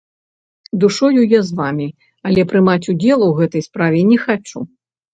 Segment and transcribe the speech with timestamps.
[0.83, 1.87] Душою я з вамі,
[2.31, 4.57] але прымаць удзел у гэтай справе не хачу!